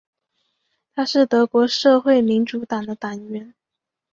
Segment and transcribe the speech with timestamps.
[0.95, 3.53] 他是德国社会民主党的党员。